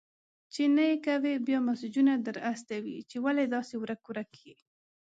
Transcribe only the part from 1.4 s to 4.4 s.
بيا مسېجونه در استوي چي ولي داسي ورک-ورک